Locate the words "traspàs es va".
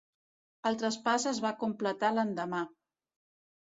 0.85-1.53